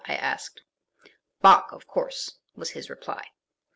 [0.07, 0.63] I asked.
[1.41, 3.23] "Bach, of course", was his reply.